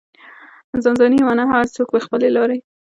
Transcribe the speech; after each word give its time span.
ځان 0.83 0.95
ځاني 0.99 1.17
مانا 1.27 1.43
هر 1.49 1.65
څوک 1.75 1.87
په 1.93 1.99
خپلې 2.05 2.27
لارې. 2.35 2.57